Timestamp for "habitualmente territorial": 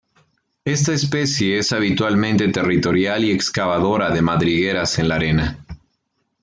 1.73-3.23